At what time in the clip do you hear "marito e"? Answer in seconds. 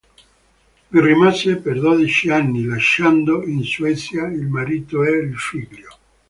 4.47-5.11